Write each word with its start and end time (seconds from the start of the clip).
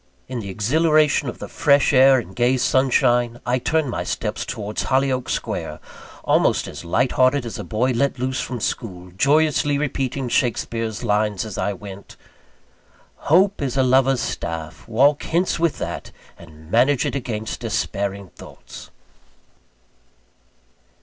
In 0.27 0.39
the 0.39 0.49
exhilaration 0.49 1.29
of 1.29 1.37
the 1.37 1.47
fresh 1.47 1.93
air 1.93 2.17
and 2.17 2.31
the 2.31 2.33
gay 2.33 2.57
sunshine, 2.57 3.39
I 3.45 3.59
turned 3.59 3.91
my 3.91 4.03
steps 4.03 4.47
towards 4.47 4.85
Hollyoake 4.85 5.29
Square, 5.29 5.79
almost 6.23 6.67
as 6.67 6.83
light 6.83 7.11
hearted 7.11 7.45
as 7.45 7.59
a 7.59 7.63
boy 7.63 7.91
let 7.91 8.17
loose 8.17 8.41
from 8.41 8.59
school, 8.59 9.11
joyously 9.11 9.77
repeating 9.77 10.27
Shakespeare's 10.27 11.03
lines 11.03 11.45
as 11.45 11.55
I 11.59 11.73
went: 11.73 12.17
"Hope 13.29 13.61
is 13.61 13.77
a 13.77 13.83
lover's 13.83 14.21
staff; 14.21 14.87
walk 14.87 15.21
hence 15.21 15.59
with 15.59 15.77
that, 15.77 16.11
And 16.35 16.71
manage 16.71 17.05
it 17.05 17.13
against 17.13 17.59
despairing 17.59 18.29
thoughts." 18.29 18.89